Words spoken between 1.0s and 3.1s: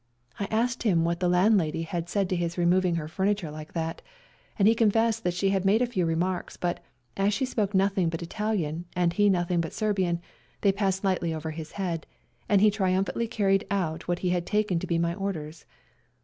what the land lady had said to his removing her